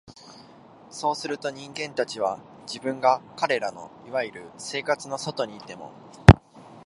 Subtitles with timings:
[0.89, 5.91] そうすると、人間たちは、自分が彼等の所謂「生活」の外にいても、